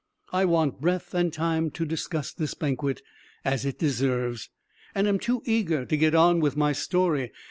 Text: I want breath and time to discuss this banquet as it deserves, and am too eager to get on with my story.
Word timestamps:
I 0.33 0.45
want 0.45 0.81
breath 0.81 1.13
and 1.13 1.31
time 1.31 1.69
to 1.69 1.85
discuss 1.85 2.33
this 2.33 2.55
banquet 2.55 3.03
as 3.45 3.65
it 3.65 3.77
deserves, 3.77 4.49
and 4.95 5.07
am 5.07 5.19
too 5.19 5.43
eager 5.45 5.85
to 5.85 5.95
get 5.95 6.15
on 6.15 6.39
with 6.39 6.57
my 6.57 6.71
story. 6.71 7.31